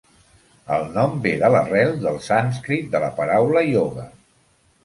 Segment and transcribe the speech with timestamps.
[0.77, 4.09] El nom ve de l'arrel del sànscrit de la paraula "ioga".